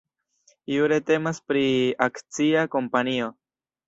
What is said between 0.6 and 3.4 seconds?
Jure temas pri akcia kompanio.